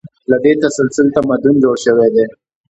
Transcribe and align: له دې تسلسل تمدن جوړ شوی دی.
له 0.29 0.37
دې 0.43 0.53
تسلسل 0.63 1.07
تمدن 1.15 1.55
جوړ 1.63 1.75
شوی 1.85 2.09
دی. 2.15 2.25